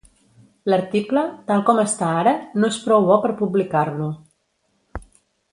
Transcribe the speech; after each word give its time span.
L'article, 0.73 1.25
tal 1.51 1.61
com 1.67 1.81
està 1.83 2.09
ara, 2.23 2.33
no 2.63 2.71
és 2.73 2.81
prou 2.89 3.07
bo 3.13 3.21
per 3.27 3.37
publicar-lo. 3.45 4.13